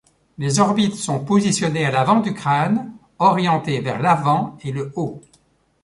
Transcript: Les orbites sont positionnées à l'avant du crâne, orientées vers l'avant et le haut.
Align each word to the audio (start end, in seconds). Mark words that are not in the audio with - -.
Les 0.39 0.59
orbites 0.59 0.95
sont 0.95 1.23
positionnées 1.23 1.85
à 1.85 1.91
l'avant 1.91 2.21
du 2.21 2.33
crâne, 2.33 2.91
orientées 3.19 3.81
vers 3.81 4.01
l'avant 4.01 4.57
et 4.63 4.71
le 4.71 4.91
haut. 4.95 5.21